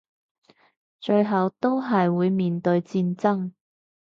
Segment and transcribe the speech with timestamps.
[0.99, 3.51] 最後都係會面對戰爭